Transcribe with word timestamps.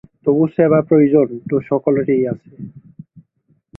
তবু 0.25 0.43
সেবার 0.55 0.81
প্রয়োজন 0.89 1.27
তো 1.49 1.55
সকলেরই 1.69 2.23
আছে। 2.33 2.51